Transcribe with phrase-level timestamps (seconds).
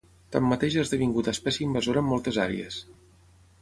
[0.35, 2.85] Tanmateix ha esdevingut espècie invasora en moltes àrees.